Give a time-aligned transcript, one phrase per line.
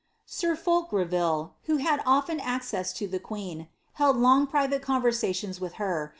[0.25, 5.73] Sir Fulk Grevijle, who had often access to the queen, held long private conversations with
[5.73, 6.09] her.